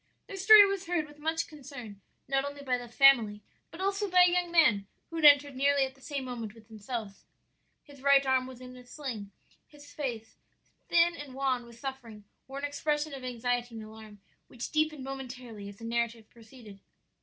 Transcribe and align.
"Their 0.25 0.37
story 0.37 0.65
was 0.65 0.87
heard 0.87 1.05
with 1.07 1.19
much 1.19 1.47
concern, 1.47 2.01
not 2.27 2.43
only 2.43 2.63
by 2.63 2.75
the 2.79 2.87
family, 2.87 3.43
but 3.69 3.79
also 3.79 4.09
by 4.09 4.23
a 4.25 4.31
young 4.31 4.49
man 4.49 4.87
who 5.11 5.17
had 5.17 5.25
entered 5.25 5.55
nearly 5.55 5.85
at 5.85 5.93
the 5.93 6.01
same 6.01 6.23
moment 6.25 6.55
with 6.55 6.69
themselves. 6.69 7.25
"His 7.83 8.01
right 8.01 8.25
arm 8.25 8.47
was 8.47 8.61
in 8.61 8.75
a 8.75 8.83
sling; 8.83 9.29
his 9.67 9.93
face, 9.93 10.37
thin 10.89 11.15
and 11.15 11.35
wan 11.35 11.67
with 11.67 11.77
suffering, 11.77 12.23
wore 12.47 12.57
an 12.57 12.65
expression 12.65 13.13
of 13.13 13.23
anxiety 13.23 13.75
and 13.75 13.83
alarm 13.83 14.21
which 14.47 14.71
deepened 14.71 15.03
momentarily 15.03 15.69
as 15.69 15.77
the 15.77 15.85
narrative 15.85 16.27
proceeded. 16.31 16.79